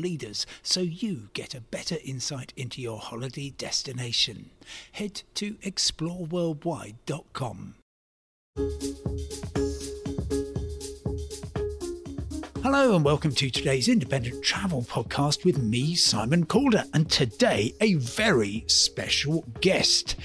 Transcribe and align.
leaders 0.00 0.46
so 0.62 0.80
you 0.80 1.28
get 1.34 1.54
a 1.54 1.60
better 1.60 1.96
insight 2.04 2.54
into 2.56 2.80
your 2.80 2.98
holiday 2.98 3.50
destination. 3.50 4.50
Head 4.92 5.22
to 5.34 5.54
exploreworldwide.com. 5.56 7.74
Hello 12.62 12.94
and 12.94 13.04
welcome 13.04 13.32
to 13.32 13.50
today's 13.50 13.88
independent 13.88 14.44
travel 14.44 14.82
podcast 14.82 15.44
with 15.44 15.62
me, 15.62 15.94
Simon 15.94 16.44
Calder, 16.44 16.84
and 16.92 17.10
today 17.10 17.74
a 17.80 17.94
very 17.94 18.64
special 18.66 19.44
guest. 19.60 20.16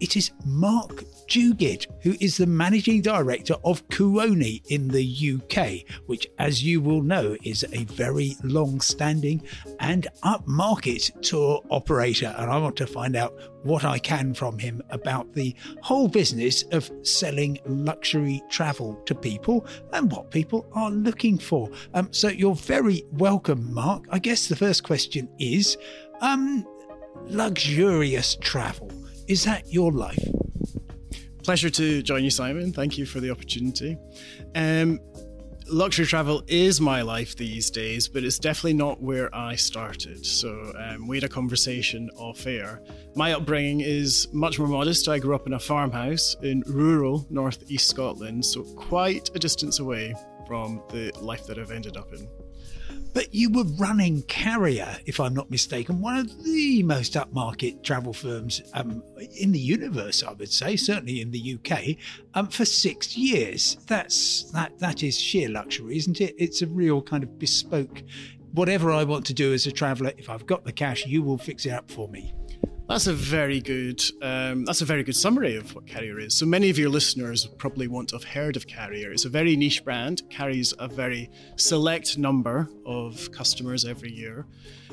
It 0.00 0.16
is 0.16 0.32
Mark 0.44 1.04
Duguid, 1.28 1.86
who 2.02 2.14
is 2.20 2.36
the 2.36 2.46
managing 2.46 3.02
director 3.02 3.54
of 3.64 3.86
Kuoni 3.88 4.62
in 4.68 4.88
the 4.88 5.34
UK, 5.34 5.88
which, 6.06 6.28
as 6.38 6.62
you 6.62 6.80
will 6.80 7.02
know, 7.02 7.36
is 7.42 7.64
a 7.72 7.84
very 7.84 8.36
long 8.42 8.80
standing 8.80 9.42
and 9.80 10.06
upmarket 10.24 11.20
tour 11.22 11.62
operator. 11.70 12.34
And 12.38 12.50
I 12.50 12.58
want 12.58 12.76
to 12.76 12.86
find 12.86 13.16
out 13.16 13.34
what 13.62 13.84
I 13.84 13.98
can 13.98 14.34
from 14.34 14.58
him 14.58 14.82
about 14.90 15.32
the 15.32 15.54
whole 15.82 16.08
business 16.08 16.62
of 16.72 16.90
selling 17.02 17.58
luxury 17.66 18.42
travel 18.50 18.94
to 19.06 19.14
people 19.14 19.66
and 19.92 20.10
what 20.12 20.30
people 20.30 20.66
are 20.72 20.90
looking 20.90 21.38
for. 21.38 21.70
Um, 21.94 22.08
so 22.12 22.28
you're 22.28 22.54
very 22.54 23.04
welcome, 23.12 23.72
Mark. 23.72 24.04
I 24.10 24.18
guess 24.18 24.48
the 24.48 24.56
first 24.56 24.84
question 24.84 25.28
is 25.38 25.78
um, 26.20 26.66
luxurious 27.26 28.36
travel. 28.40 28.90
Is 29.26 29.44
that 29.44 29.72
your 29.72 29.90
life? 29.90 30.43
Pleasure 31.44 31.68
to 31.68 32.02
join 32.02 32.24
you, 32.24 32.30
Simon. 32.30 32.72
Thank 32.72 32.96
you 32.96 33.04
for 33.04 33.20
the 33.20 33.30
opportunity. 33.30 33.98
Um, 34.54 34.98
luxury 35.68 36.06
travel 36.06 36.42
is 36.48 36.80
my 36.80 37.02
life 37.02 37.36
these 37.36 37.70
days, 37.70 38.08
but 38.08 38.24
it's 38.24 38.38
definitely 38.38 38.72
not 38.72 39.02
where 39.02 39.34
I 39.36 39.54
started. 39.54 40.24
So 40.24 40.72
um, 40.78 41.06
we 41.06 41.18
had 41.18 41.24
a 41.24 41.28
conversation 41.28 42.08
off 42.16 42.46
air. 42.46 42.80
My 43.14 43.34
upbringing 43.34 43.82
is 43.82 44.26
much 44.32 44.58
more 44.58 44.68
modest. 44.68 45.06
I 45.06 45.18
grew 45.18 45.34
up 45.34 45.46
in 45.46 45.52
a 45.52 45.58
farmhouse 45.58 46.34
in 46.42 46.62
rural 46.66 47.26
northeast 47.28 47.90
Scotland, 47.90 48.42
so 48.42 48.62
quite 48.62 49.28
a 49.34 49.38
distance 49.38 49.80
away 49.80 50.14
from 50.46 50.82
the 50.88 51.12
life 51.20 51.46
that 51.46 51.58
I've 51.58 51.70
ended 51.70 51.98
up 51.98 52.10
in. 52.14 52.26
But 53.14 53.32
you 53.32 53.48
were 53.48 53.64
running 53.78 54.22
Carrier, 54.22 54.98
if 55.06 55.20
I'm 55.20 55.34
not 55.34 55.48
mistaken, 55.48 56.00
one 56.00 56.16
of 56.16 56.44
the 56.44 56.82
most 56.82 57.14
upmarket 57.14 57.84
travel 57.84 58.12
firms 58.12 58.60
um, 58.74 59.04
in 59.38 59.52
the 59.52 59.58
universe, 59.58 60.24
I 60.24 60.32
would 60.32 60.52
say, 60.52 60.74
certainly 60.74 61.20
in 61.20 61.30
the 61.30 61.56
UK, 61.56 61.96
um, 62.34 62.48
for 62.48 62.64
six 62.64 63.16
years. 63.16 63.78
That's 63.86 64.50
that 64.50 64.76
that 64.80 65.04
is 65.04 65.18
sheer 65.18 65.48
luxury, 65.48 65.96
isn't 65.96 66.20
it? 66.20 66.34
It's 66.38 66.62
a 66.62 66.66
real 66.66 67.00
kind 67.00 67.22
of 67.22 67.38
bespoke. 67.38 68.02
Whatever 68.52 68.90
I 68.90 69.04
want 69.04 69.24
to 69.26 69.34
do 69.34 69.52
as 69.52 69.66
a 69.66 69.72
traveller, 69.72 70.12
if 70.18 70.28
I've 70.28 70.46
got 70.46 70.64
the 70.64 70.72
cash, 70.72 71.06
you 71.06 71.22
will 71.22 71.38
fix 71.38 71.66
it 71.66 71.70
up 71.70 71.90
for 71.90 72.08
me. 72.08 72.34
That's 72.86 73.06
a 73.06 73.14
very 73.14 73.60
good. 73.60 74.02
Um, 74.20 74.66
that's 74.66 74.82
a 74.82 74.84
very 74.84 75.02
good 75.02 75.16
summary 75.16 75.56
of 75.56 75.74
what 75.74 75.86
Carrier 75.86 76.20
is. 76.20 76.34
So 76.34 76.44
many 76.44 76.68
of 76.68 76.78
your 76.78 76.90
listeners 76.90 77.46
probably 77.46 77.88
won't 77.88 78.10
have 78.10 78.24
heard 78.24 78.56
of 78.56 78.66
Carrier. 78.66 79.10
It's 79.10 79.24
a 79.24 79.30
very 79.30 79.56
niche 79.56 79.82
brand. 79.84 80.22
Carries 80.28 80.74
a 80.78 80.86
very 80.86 81.30
select 81.56 82.18
number 82.18 82.68
of 82.84 83.32
customers 83.32 83.86
every 83.86 84.12
year. 84.12 84.46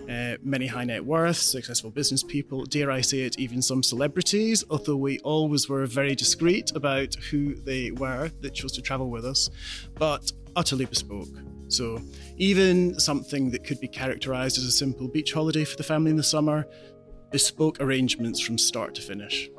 Uh, 0.09 0.37
many 0.41 0.67
high 0.67 0.85
net 0.85 1.03
worth, 1.03 1.35
successful 1.35 1.91
business 1.91 2.23
people. 2.23 2.63
Dare 2.63 2.91
I 2.91 3.01
say 3.01 3.19
it, 3.19 3.37
even 3.37 3.61
some 3.61 3.83
celebrities. 3.83 4.63
Although 4.69 4.95
we 4.95 5.19
always 5.19 5.67
were 5.67 5.85
very 5.85 6.15
discreet 6.15 6.71
about 6.73 7.15
who 7.15 7.55
they 7.55 7.91
were 7.91 8.31
that 8.39 8.53
chose 8.53 8.71
to 8.73 8.81
travel 8.81 9.09
with 9.09 9.25
us, 9.25 9.49
but 9.95 10.31
utterly 10.55 10.85
bespoke. 10.85 11.27
So, 11.67 12.01
even 12.37 12.99
something 12.99 13.51
that 13.51 13.63
could 13.63 13.79
be 13.79 13.87
characterized 13.87 14.57
as 14.57 14.65
a 14.65 14.71
simple 14.71 15.07
beach 15.07 15.31
holiday 15.31 15.63
for 15.63 15.77
the 15.77 15.83
family 15.83 16.11
in 16.11 16.17
the 16.17 16.23
summer 16.23 16.67
bespoke 17.31 17.79
arrangements 17.79 18.39
from 18.39 18.57
start 18.57 18.95
to 18.95 19.01
finish. 19.01 19.49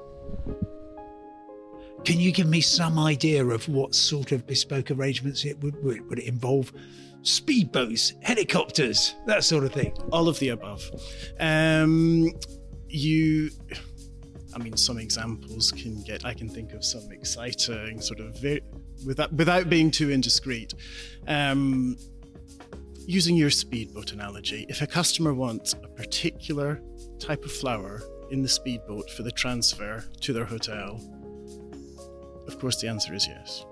Can 2.04 2.18
you 2.18 2.32
give 2.32 2.48
me 2.48 2.60
some 2.60 2.98
idea 2.98 3.44
of 3.44 3.68
what 3.68 3.94
sort 3.94 4.32
of 4.32 4.46
bespoke 4.46 4.90
arrangements 4.90 5.44
it 5.44 5.58
would 5.60 5.82
would, 5.82 6.08
would 6.08 6.18
it 6.18 6.26
involve? 6.26 6.72
Speedboats, 7.22 8.20
helicopters, 8.24 9.14
that 9.26 9.44
sort 9.44 9.62
of 9.62 9.72
thing. 9.72 9.96
All 10.10 10.28
of 10.28 10.40
the 10.40 10.48
above. 10.48 10.82
Um, 11.38 12.32
you, 12.88 13.50
I 14.52 14.58
mean, 14.58 14.76
some 14.76 14.98
examples 14.98 15.70
can 15.70 16.02
get. 16.02 16.24
I 16.24 16.34
can 16.34 16.48
think 16.48 16.72
of 16.72 16.84
some 16.84 17.12
exciting 17.12 18.00
sort 18.00 18.18
of 18.18 18.36
very, 18.40 18.60
without 19.06 19.32
without 19.32 19.70
being 19.70 19.92
too 19.92 20.10
indiscreet. 20.10 20.74
Um, 21.28 21.96
using 23.06 23.36
your 23.36 23.50
speedboat 23.50 24.12
analogy, 24.12 24.66
if 24.68 24.82
a 24.82 24.86
customer 24.86 25.32
wants 25.32 25.74
a 25.74 25.88
particular 25.88 26.82
type 27.22 27.44
of 27.44 27.52
flower 27.52 28.02
in 28.30 28.42
the 28.42 28.48
speedboat 28.48 29.10
for 29.10 29.22
the 29.22 29.30
transfer 29.30 30.04
to 30.20 30.32
their 30.32 30.44
hotel? 30.44 31.00
Of 32.46 32.58
course, 32.58 32.80
the 32.80 32.88
answer 32.88 33.14
is 33.14 33.26
yes. 33.26 33.64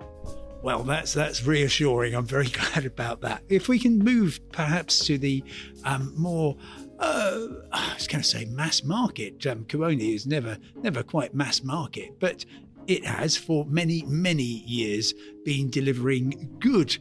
Well, 0.62 0.82
that's 0.82 1.14
that's 1.14 1.44
reassuring. 1.46 2.14
I'm 2.14 2.26
very 2.26 2.48
glad 2.48 2.84
about 2.84 3.22
that. 3.22 3.42
If 3.48 3.68
we 3.68 3.78
can 3.78 3.98
move 3.98 4.40
perhaps 4.52 5.04
to 5.06 5.18
the 5.18 5.42
um, 5.84 6.12
more, 6.16 6.56
uh, 6.98 7.46
I 7.72 7.94
was 7.94 8.06
going 8.06 8.22
to 8.22 8.28
say 8.28 8.44
mass 8.44 8.84
market. 8.84 9.46
Um, 9.46 9.64
Kuoni 9.64 10.14
is 10.14 10.26
never 10.26 10.58
never 10.76 11.02
quite 11.02 11.34
mass 11.34 11.62
market, 11.62 12.20
but 12.20 12.44
it 12.86 13.04
has 13.04 13.36
for 13.36 13.64
many 13.66 14.02
many 14.06 14.42
years 14.42 15.14
been 15.44 15.70
delivering 15.70 16.56
good 16.58 16.96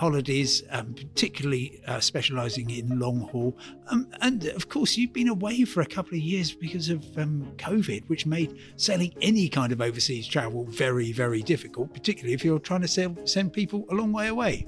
holidays, 0.00 0.62
um, 0.70 0.94
particularly 0.94 1.82
uh, 1.86 2.00
specialising 2.00 2.70
in 2.70 2.98
long 2.98 3.20
haul. 3.20 3.54
Um, 3.88 4.08
and 4.22 4.46
of 4.46 4.70
course, 4.70 4.96
you've 4.96 5.12
been 5.12 5.28
away 5.28 5.64
for 5.64 5.82
a 5.82 5.86
couple 5.86 6.14
of 6.14 6.20
years 6.20 6.52
because 6.52 6.88
of 6.88 7.04
um, 7.18 7.52
COVID, 7.58 8.08
which 8.08 8.24
made 8.24 8.58
selling 8.76 9.12
any 9.20 9.46
kind 9.46 9.72
of 9.72 9.82
overseas 9.82 10.26
travel 10.26 10.64
very, 10.64 11.12
very 11.12 11.42
difficult, 11.42 11.92
particularly 11.92 12.32
if 12.32 12.42
you're 12.42 12.58
trying 12.58 12.80
to 12.80 12.88
sell, 12.88 13.14
send 13.26 13.52
people 13.52 13.84
a 13.90 13.94
long 13.94 14.10
way 14.10 14.28
away. 14.28 14.66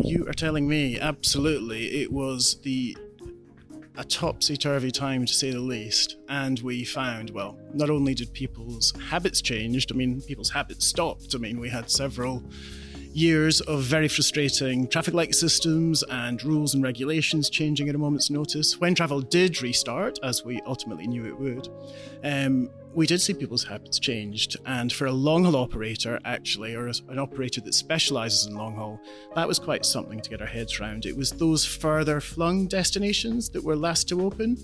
You 0.00 0.24
are 0.28 0.32
telling 0.32 0.68
me, 0.68 1.00
absolutely. 1.00 2.02
It 2.02 2.12
was 2.12 2.60
the 2.62 2.96
a 3.96 4.04
topsy 4.04 4.56
turvy 4.56 4.90
time 4.90 5.24
to 5.24 5.32
say 5.32 5.50
the 5.50 5.60
least. 5.60 6.16
And 6.28 6.58
we 6.60 6.84
found, 6.84 7.30
well, 7.30 7.58
not 7.72 7.90
only 7.90 8.14
did 8.14 8.32
people's 8.32 8.92
habits 9.10 9.40
changed, 9.40 9.92
I 9.92 9.94
mean, 9.96 10.20
people's 10.20 10.50
habits 10.50 10.84
stopped. 10.84 11.34
I 11.34 11.38
mean, 11.38 11.60
we 11.60 11.68
had 11.68 11.90
several 11.90 12.42
years 13.14 13.60
of 13.62 13.82
very 13.82 14.08
frustrating 14.08 14.88
traffic 14.88 15.14
light 15.14 15.34
systems 15.34 16.02
and 16.10 16.42
rules 16.42 16.74
and 16.74 16.82
regulations 16.82 17.48
changing 17.48 17.88
at 17.88 17.94
a 17.94 17.98
moment's 17.98 18.28
notice. 18.28 18.80
When 18.80 18.94
travel 18.94 19.20
did 19.20 19.62
restart, 19.62 20.18
as 20.22 20.44
we 20.44 20.60
ultimately 20.66 21.06
knew 21.06 21.24
it 21.24 21.38
would, 21.38 21.68
um, 22.24 22.70
we 22.92 23.06
did 23.06 23.20
see 23.20 23.34
people's 23.34 23.64
habits 23.64 23.98
changed. 23.98 24.56
And 24.66 24.92
for 24.92 25.06
a 25.06 25.12
long 25.12 25.44
haul 25.44 25.56
operator, 25.56 26.18
actually, 26.24 26.74
or 26.74 26.88
an 26.88 27.18
operator 27.18 27.60
that 27.60 27.74
specializes 27.74 28.46
in 28.46 28.54
long 28.54 28.74
haul, 28.74 29.00
that 29.34 29.48
was 29.48 29.58
quite 29.58 29.84
something 29.84 30.20
to 30.20 30.30
get 30.30 30.40
our 30.40 30.46
heads 30.46 30.80
around. 30.80 31.06
It 31.06 31.16
was 31.16 31.30
those 31.30 31.64
further 31.64 32.20
flung 32.20 32.66
destinations 32.66 33.48
that 33.50 33.62
were 33.62 33.76
last 33.76 34.08
to 34.08 34.22
open. 34.22 34.56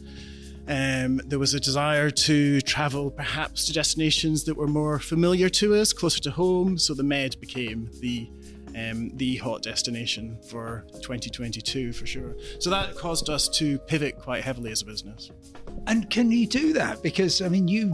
Um, 0.69 1.21
there 1.27 1.39
was 1.41 1.55
a 1.55 1.61
desire 1.61 2.11
to 2.11 2.61
travel 2.61 3.11
perhaps 3.11 3.67
to 3.67 3.73
destinations 3.73 4.45
that 4.45 4.57
were 4.57 4.69
more 4.69 5.01
familiar 5.01 5.49
to 5.49 5.75
us, 5.75 5.93
closer 5.93 6.21
to 6.21 6.31
home. 6.31 6.79
So 6.79 6.95
the 6.95 7.03
Med 7.03 7.41
became 7.41 7.91
the 8.01 8.31
um, 8.77 9.11
the 9.17 9.37
hot 9.37 9.63
destination 9.63 10.39
for 10.49 10.87
2022 11.03 11.93
for 11.93 12.07
sure. 12.07 12.37
So 12.59 12.71
that 12.71 12.97
caused 12.97 13.29
us 13.29 13.49
to 13.59 13.79
pivot 13.81 14.19
quite 14.19 14.43
heavily 14.43 14.73
as 14.73 14.83
a 14.83 14.87
business. 14.87 15.31
And 15.87 16.09
can 16.11 16.31
you 16.31 16.47
do 16.47 16.73
that? 16.75 17.03
Because 17.03 17.43
I 17.43 17.49
mean, 17.49 17.69
you, 17.69 17.89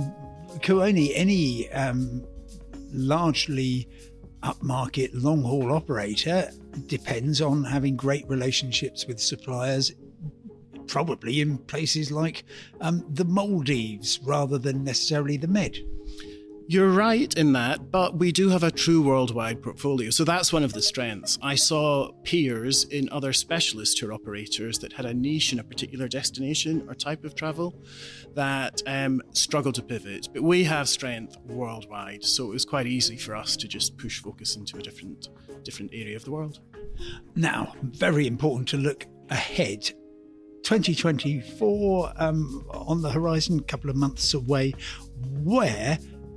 Kuoni, 0.59 1.13
any 1.15 1.71
um, 1.73 2.25
largely 2.93 3.89
upmarket 4.43 5.11
long 5.13 5.43
haul 5.43 5.73
operator 5.73 6.51
depends 6.87 7.41
on 7.41 7.65
having 7.65 7.97
great 7.97 8.29
relationships 8.29 9.07
with 9.07 9.21
suppliers. 9.21 9.93
Probably 10.87 11.41
in 11.41 11.59
places 11.59 12.13
like 12.13 12.45
um, 12.81 13.05
the 13.11 13.25
Maldives 13.25 14.21
rather 14.23 14.57
than 14.57 14.85
necessarily 14.85 15.37
the 15.37 15.49
Med. 15.49 15.79
You're 16.69 16.91
right 16.91 17.33
in 17.35 17.53
that, 17.53 17.93
but 17.93 18.19
we 18.19 18.33
do 18.33 18.49
have 18.49 18.65
a 18.65 18.73
true 18.73 19.01
worldwide 19.01 19.63
portfolio. 19.63 20.11
So 20.11 20.25
that's 20.25 20.53
one 20.53 20.65
of 20.65 20.73
the 20.73 20.83
strengths. 20.83 21.39
I 21.41 21.55
saw 21.55 22.11
peers 22.25 22.83
in 22.85 23.09
other 23.11 23.33
specialist 23.33 23.99
tour 23.99 24.13
operators 24.13 24.81
that 24.81 24.93
had 24.93 25.07
a 25.07 25.15
niche 25.15 25.53
in 25.53 25.61
a 25.61 25.65
particular 25.65 26.09
destination 26.09 26.85
or 26.89 26.95
type 26.97 27.25
of 27.25 27.37
travel 27.37 27.81
that 28.35 28.83
um, 28.89 29.23
struggled 29.31 29.77
to 29.77 29.83
pivot. 29.83 30.29
But 30.35 30.43
we 30.43 30.65
have 30.65 30.89
strength 30.89 31.37
worldwide. 31.47 32.25
So 32.25 32.47
it 32.47 32.55
was 32.55 32.65
quite 32.65 32.89
easy 32.89 33.17
for 33.17 33.37
us 33.37 33.57
to 33.59 33.69
just 33.69 33.97
push 33.97 34.21
focus 34.21 34.57
into 34.57 34.77
a 34.77 34.83
different, 34.83 35.29
different 35.63 35.93
area 35.95 36.17
of 36.17 36.25
the 36.25 36.33
world. 36.33 36.59
Now, 37.37 37.75
very 37.81 38.27
important 38.27 38.69
to 38.71 38.77
look 38.77 39.07
ahead 39.31 39.93
2024 40.65 42.13
um, 42.17 42.67
on 42.71 43.01
the 43.01 43.11
horizon, 43.11 43.61
a 43.61 43.63
couple 43.63 43.89
of 43.89 43.95
months 43.95 44.35
away. 44.35 44.75
Where 45.45 45.97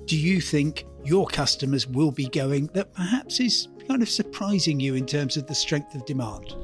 do 0.10 0.18
you 0.18 0.42
think 0.42 0.86
your 1.04 1.28
customers 1.28 1.86
will 1.86 2.10
be 2.10 2.28
going 2.30 2.66
that 2.74 2.92
perhaps 2.96 3.40
is 3.40 3.68
kind 3.88 4.02
of 4.02 4.10
surprising 4.10 4.80
you 4.80 4.96
in 4.96 5.06
terms 5.06 5.38
of 5.38 5.46
the 5.46 5.54
strength 5.54 5.94
of 5.94 6.04
demand? 6.08 6.56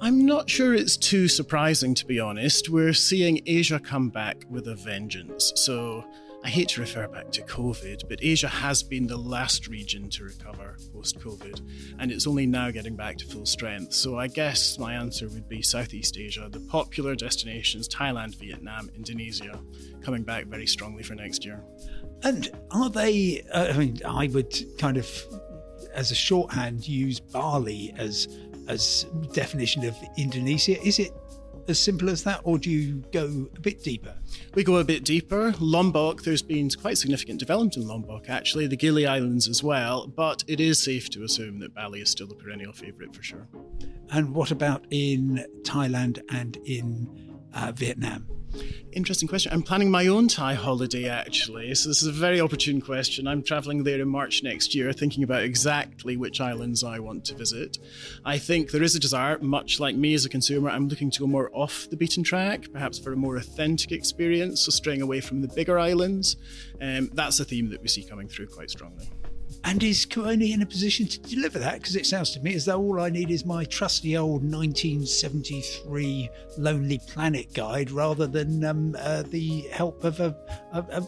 I'm 0.00 0.24
not 0.24 0.48
sure 0.48 0.72
it's 0.72 0.96
too 0.96 1.26
surprising, 1.26 1.96
to 1.96 2.06
be 2.06 2.20
honest. 2.20 2.68
We're 2.68 2.92
seeing 2.92 3.40
Asia 3.44 3.80
come 3.80 4.10
back 4.10 4.44
with 4.48 4.68
a 4.68 4.76
vengeance. 4.76 5.52
So 5.56 6.04
I 6.44 6.48
hate 6.48 6.68
to 6.70 6.80
refer 6.80 7.08
back 7.08 7.32
to 7.32 7.42
COVID, 7.42 8.08
but 8.08 8.20
Asia 8.22 8.46
has 8.46 8.84
been 8.84 9.08
the 9.08 9.16
last 9.16 9.66
region 9.66 10.08
to 10.10 10.22
recover 10.22 10.76
post 10.92 11.18
COVID, 11.18 11.60
and 11.98 12.12
it's 12.12 12.28
only 12.28 12.46
now 12.46 12.70
getting 12.70 12.94
back 12.94 13.18
to 13.18 13.26
full 13.26 13.44
strength. 13.44 13.92
So 13.92 14.16
I 14.16 14.28
guess 14.28 14.78
my 14.78 14.94
answer 14.94 15.28
would 15.28 15.48
be 15.48 15.62
Southeast 15.62 16.16
Asia, 16.16 16.48
the 16.48 16.60
popular 16.60 17.16
destinations 17.16 17.88
Thailand, 17.88 18.36
Vietnam, 18.36 18.88
Indonesia, 18.94 19.60
coming 20.00 20.22
back 20.22 20.46
very 20.46 20.66
strongly 20.66 21.02
for 21.02 21.16
next 21.16 21.44
year. 21.44 21.60
And 22.22 22.50
are 22.70 22.90
they? 22.90 23.42
Uh, 23.52 23.72
I 23.74 23.78
mean, 23.78 23.98
I 24.06 24.28
would 24.28 24.78
kind 24.78 24.96
of, 24.96 25.08
as 25.94 26.10
a 26.10 26.14
shorthand, 26.14 26.86
use 26.86 27.20
Bali 27.20 27.94
as 27.96 28.28
as 28.68 29.06
definition 29.32 29.84
of 29.84 29.96
Indonesia. 30.16 30.80
Is 30.86 30.98
it 30.98 31.12
as 31.68 31.78
simple 31.78 32.08
as 32.08 32.24
that, 32.24 32.40
or 32.44 32.58
do 32.58 32.70
you 32.70 33.02
go 33.12 33.48
a 33.56 33.60
bit 33.60 33.82
deeper? 33.82 34.14
We 34.54 34.64
go 34.64 34.76
a 34.76 34.84
bit 34.84 35.04
deeper. 35.04 35.54
Lombok, 35.60 36.22
there's 36.22 36.42
been 36.42 36.70
quite 36.70 36.96
significant 36.98 37.38
development 37.38 37.76
in 37.76 37.86
Lombok, 37.86 38.30
actually, 38.30 38.66
the 38.66 38.76
Gili 38.76 39.06
Islands 39.06 39.48
as 39.48 39.62
well, 39.62 40.06
but 40.06 40.42
it 40.46 40.60
is 40.60 40.78
safe 40.78 41.10
to 41.10 41.24
assume 41.24 41.58
that 41.60 41.74
Bali 41.74 42.00
is 42.00 42.10
still 42.10 42.30
a 42.30 42.34
perennial 42.34 42.72
favourite 42.72 43.14
for 43.14 43.22
sure. 43.22 43.46
And 44.10 44.34
what 44.34 44.50
about 44.50 44.86
in 44.90 45.44
Thailand 45.62 46.20
and 46.30 46.56
in 46.64 47.38
uh, 47.52 47.72
Vietnam? 47.72 48.26
Interesting 48.92 49.28
question. 49.28 49.52
I'm 49.52 49.62
planning 49.62 49.90
my 49.90 50.06
own 50.06 50.28
Thai 50.28 50.54
holiday 50.54 51.08
actually. 51.08 51.74
So, 51.74 51.88
this 51.88 52.02
is 52.02 52.08
a 52.08 52.12
very 52.12 52.40
opportune 52.40 52.80
question. 52.80 53.28
I'm 53.28 53.42
traveling 53.42 53.84
there 53.84 54.00
in 54.00 54.08
March 54.08 54.42
next 54.42 54.74
year, 54.74 54.92
thinking 54.92 55.22
about 55.22 55.42
exactly 55.42 56.16
which 56.16 56.40
islands 56.40 56.82
I 56.82 56.98
want 56.98 57.24
to 57.26 57.34
visit. 57.34 57.78
I 58.24 58.38
think 58.38 58.70
there 58.70 58.82
is 58.82 58.94
a 58.94 59.00
desire, 59.00 59.38
much 59.40 59.78
like 59.78 59.94
me 59.94 60.14
as 60.14 60.24
a 60.24 60.28
consumer, 60.28 60.70
I'm 60.70 60.88
looking 60.88 61.10
to 61.10 61.20
go 61.20 61.26
more 61.26 61.50
off 61.52 61.88
the 61.90 61.96
beaten 61.96 62.24
track, 62.24 62.72
perhaps 62.72 62.98
for 62.98 63.12
a 63.12 63.16
more 63.16 63.36
authentic 63.36 63.92
experience, 63.92 64.62
so 64.62 64.70
straying 64.70 65.02
away 65.02 65.20
from 65.20 65.42
the 65.42 65.48
bigger 65.48 65.78
islands. 65.78 66.36
Um, 66.80 67.10
that's 67.12 67.40
a 67.40 67.44
theme 67.44 67.70
that 67.70 67.82
we 67.82 67.88
see 67.88 68.02
coming 68.02 68.28
through 68.28 68.48
quite 68.48 68.70
strongly. 68.70 69.10
And 69.64 69.82
is 69.82 70.06
Kuoni 70.06 70.52
in 70.52 70.62
a 70.62 70.66
position 70.66 71.06
to 71.06 71.18
deliver 71.20 71.58
that? 71.58 71.74
Because 71.80 71.96
it 71.96 72.06
sounds 72.06 72.30
to 72.30 72.40
me 72.40 72.54
as 72.54 72.64
though 72.64 72.80
all 72.80 73.00
I 73.00 73.10
need 73.10 73.30
is 73.30 73.44
my 73.44 73.64
trusty 73.64 74.16
old 74.16 74.42
1973 74.42 76.30
Lonely 76.56 77.00
Planet 77.06 77.52
guide 77.52 77.90
rather 77.90 78.26
than 78.26 78.64
um, 78.64 78.96
uh, 78.98 79.22
the 79.22 79.62
help 79.72 80.04
of 80.04 80.20
a, 80.20 80.34
a, 80.72 80.80
a, 80.80 81.02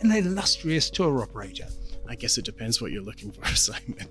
an 0.00 0.12
illustrious 0.12 0.90
tour 0.90 1.22
operator. 1.22 1.66
I 2.08 2.14
guess 2.14 2.38
it 2.38 2.44
depends 2.44 2.80
what 2.80 2.92
you're 2.92 3.02
looking 3.02 3.32
for, 3.32 3.44
Simon. 3.54 4.08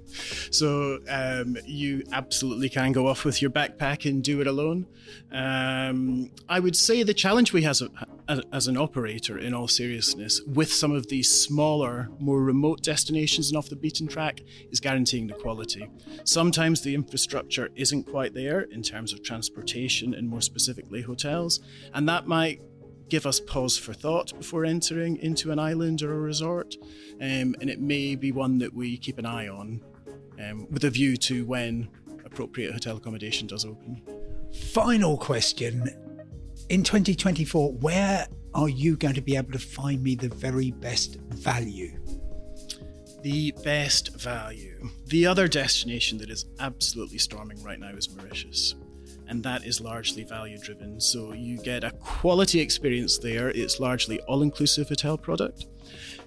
So 0.52 1.00
um, 1.10 1.58
you 1.66 2.04
absolutely 2.12 2.70
can 2.70 2.92
go 2.92 3.08
off 3.08 3.26
with 3.26 3.42
your 3.42 3.52
backpack 3.52 4.10
and 4.10 4.24
do 4.24 4.42
it 4.42 4.48
alone. 4.48 4.88
Um, 5.32 6.32
I 6.50 6.60
would 6.60 6.76
say 6.76 7.04
the 7.04 7.14
challenge 7.14 7.54
we 7.54 7.64
have 7.64 7.78
as, 8.28 8.42
as 8.52 8.68
an 8.68 8.78
operator, 8.78 9.38
in 9.38 9.54
all 9.54 9.68
seriousness, 9.68 10.42
with 10.42 10.72
some 10.72 10.92
of 10.92 11.08
these 11.08 11.32
smaller, 11.32 12.10
more 12.20 12.42
remote 12.42 12.82
destinations 12.82 13.50
and 13.50 13.58
off 13.58 13.70
the 13.70 13.76
beaten 13.76 14.08
track, 14.08 14.42
is 14.72 14.80
guaranteeing 14.80 15.28
the 15.28 15.34
quality. 15.34 15.90
Sometimes 16.24 16.82
the 16.82 16.96
infrastructure 16.96 17.70
isn't 17.76 18.06
quite 18.06 18.34
there 18.34 18.62
in 18.62 18.82
terms 18.82 19.14
of 19.14 19.24
transportation 19.24 20.14
and 20.14 20.28
more 20.28 20.42
specifically 20.42 21.02
hotels, 21.02 21.60
and 21.94 22.08
that 22.10 22.28
might 22.28 22.62
give 23.10 23.26
us 23.26 23.40
pause 23.40 23.78
for 23.78 23.94
thought 23.94 24.38
before 24.38 24.66
entering 24.66 25.18
into 25.18 25.52
an 25.52 25.60
island 25.60 26.02
or 26.02 26.14
a 26.14 26.20
resort. 26.20 26.76
Um, 27.22 27.56
and 27.62 27.70
it 27.70 27.80
may 27.80 28.16
be 28.16 28.32
one 28.32 28.58
that 28.60 28.74
we 28.74 28.98
keep 28.98 29.18
an 29.18 29.26
eye 29.26 29.48
on 29.48 29.82
um, 30.44 30.68
with 30.70 30.84
a 30.84 30.90
view 30.90 31.18
to 31.18 31.46
when 31.46 31.88
appropriate 32.26 32.72
hotel 32.72 32.98
accommodation 32.98 33.48
does 33.48 33.66
open. 33.66 34.02
Final 34.72 35.18
question. 35.18 35.90
In 36.70 36.84
2024, 36.84 37.74
where 37.74 38.28
are 38.54 38.70
you 38.70 38.98
going 38.98 39.14
to 39.14 39.22
be 39.22 39.36
able 39.36 39.52
to 39.52 39.60
find 39.60 40.02
me 40.02 40.16
the 40.16 40.30
very 40.30 40.72
best 40.72 41.20
value? 41.30 42.00
The 43.22 43.54
best 43.64 44.16
value. 44.16 44.90
The 45.08 45.26
other 45.26 45.48
destination 45.48 46.18
that 46.20 46.30
is 46.30 46.46
absolutely 46.60 47.18
storming 47.18 47.62
right 47.64 47.80
now 47.80 47.90
is 47.90 48.14
Mauritius 48.16 48.76
and 49.28 49.44
that 49.44 49.66
is 49.66 49.82
largely 49.82 50.24
value 50.24 50.58
driven. 50.58 51.00
So 51.00 51.34
you 51.34 51.58
get 51.58 51.84
a 51.84 51.92
quality 51.92 52.60
experience 52.60 53.18
there. 53.18 53.50
It's 53.50 53.80
largely 53.80 54.20
all 54.22 54.42
inclusive 54.42 54.90
hotel 54.90 55.18
product. 55.18 55.66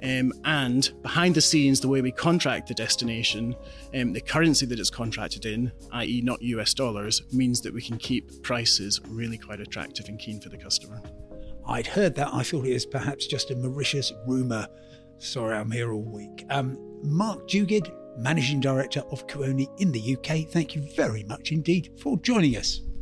Um, 0.03 0.33
and 0.45 0.91
behind 1.03 1.35
the 1.35 1.41
scenes, 1.41 1.81
the 1.81 1.89
way 1.89 2.01
we 2.01 2.13
contract 2.13 2.69
the 2.69 2.75
destination, 2.75 3.57
um, 3.95 4.13
the 4.13 4.21
currency 4.21 4.67
that 4.67 4.79
it's 4.79 4.91
contracted 4.91 5.45
in, 5.45 5.73
i.e., 5.93 6.21
not 6.23 6.41
US 6.43 6.75
dollars, 6.75 7.23
means 7.33 7.61
that 7.63 7.75
we 7.75 7.83
can 7.83 7.99
keep 7.99 8.43
prices 8.43 9.01
really 9.09 9.39
quite 9.39 9.61
attractive 9.61 10.09
and 10.09 10.19
keen 10.19 10.41
for 10.41 10.49
the 10.49 10.59
customer. 10.59 11.03
I'd 11.67 11.87
heard 11.87 12.15
that. 12.15 12.33
I 12.33 12.43
thought 12.43 12.67
it 12.67 12.73
was 12.73 12.87
perhaps 12.87 13.27
just 13.27 13.51
a 13.51 13.57
Mauritius 13.57 14.13
rumour. 14.27 14.69
Sorry, 15.19 15.57
I'm 15.57 15.71
here 15.71 15.93
all 15.93 16.03
week. 16.03 16.47
Um, 16.49 16.79
Mark 17.03 17.49
Duguid, 17.49 17.93
Managing 18.17 18.61
Director 18.61 19.01
of 19.11 19.27
Kuoni 19.27 19.69
in 19.81 19.93
the 19.93 20.17
UK, 20.17 20.51
thank 20.51 20.75
you 20.75 20.83
very 20.97 21.25
much 21.25 21.53
indeed 21.53 21.91
for 22.01 22.17
joining 22.19 22.57
us. 22.57 22.81